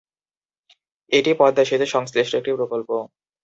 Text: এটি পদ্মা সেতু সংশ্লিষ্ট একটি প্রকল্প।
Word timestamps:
এটি 1.11 1.31
পদ্মা 1.39 1.63
সেতু 1.65 1.85
সংশ্লিষ্ট 1.87 2.31
একটি 2.35 2.51
প্রকল্প। 2.57 2.89